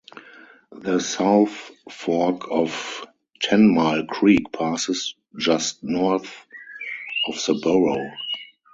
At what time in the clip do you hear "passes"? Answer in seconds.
4.51-5.13